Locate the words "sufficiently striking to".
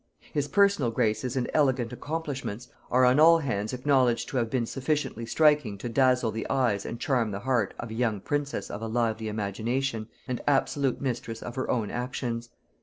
4.65-5.87